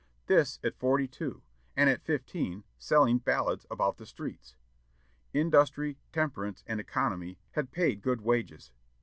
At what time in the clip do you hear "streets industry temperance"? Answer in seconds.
4.07-6.63